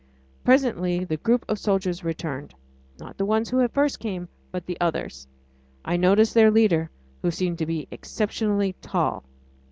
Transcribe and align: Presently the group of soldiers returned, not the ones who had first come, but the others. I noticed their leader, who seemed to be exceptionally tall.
Presently 0.43 1.03
the 1.03 1.17
group 1.17 1.45
of 1.47 1.59
soldiers 1.59 2.03
returned, 2.03 2.55
not 2.99 3.19
the 3.19 3.23
ones 3.27 3.51
who 3.51 3.59
had 3.59 3.71
first 3.71 3.99
come, 3.99 4.29
but 4.51 4.65
the 4.65 4.75
others. 4.81 5.27
I 5.85 5.95
noticed 5.95 6.33
their 6.33 6.49
leader, 6.49 6.89
who 7.21 7.29
seemed 7.29 7.59
to 7.59 7.67
be 7.67 7.87
exceptionally 7.91 8.73
tall. 8.81 9.23